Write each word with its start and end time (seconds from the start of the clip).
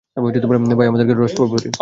ভাই, 0.77 0.87
আমাকে 0.91 1.13
রাসপবেরি। 1.15 1.71